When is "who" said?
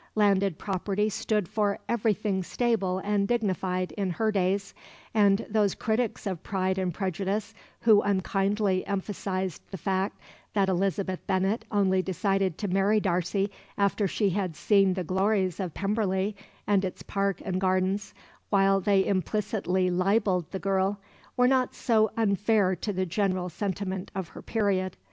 7.81-8.01